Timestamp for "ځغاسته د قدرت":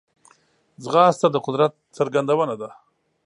0.83-1.73